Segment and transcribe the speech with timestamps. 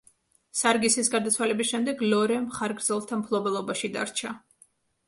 [0.61, 4.39] სარგისის გარდაცვალების შემდეგ ლორე მხარგრძელთა მფლობელობაში დარჩა.